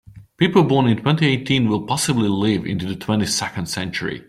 People 0.37 0.63
born 0.63 0.87
in 0.87 0.97
twenty-eighteen 0.99 1.69
will 1.69 1.85
possibly 1.85 2.27
live 2.27 2.65
into 2.65 2.87
the 2.87 2.95
twenty-second 2.95 3.67
century. 3.67 4.19